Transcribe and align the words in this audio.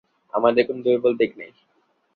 আমাদের 0.33 0.63
কোনো 0.67 0.79
দুর্বল 0.85 1.13
দিক 1.17 1.31
নেই। 1.37 1.51